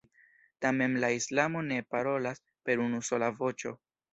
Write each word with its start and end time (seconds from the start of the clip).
Tamen 0.65 0.95
la 1.03 1.11
islamo 1.17 1.61
ne 1.67 1.77
parolas 1.91 2.43
per 2.65 2.83
unusola 2.89 3.33
voĉo. 3.45 3.79